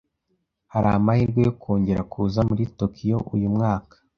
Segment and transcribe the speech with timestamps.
[0.73, 3.95] Hari amahirwe yo kongera kuza muri Tokiyo uyu mwaka?